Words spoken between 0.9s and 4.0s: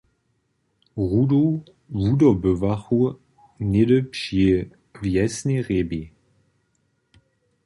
Rudu wudobywachu něhdy